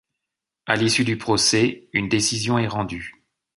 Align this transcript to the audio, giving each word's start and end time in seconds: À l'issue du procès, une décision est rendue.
À 0.65 0.77
l'issue 0.77 1.03
du 1.03 1.15
procès, 1.19 1.87
une 1.93 2.09
décision 2.09 2.57
est 2.57 2.65
rendue. 2.67 3.13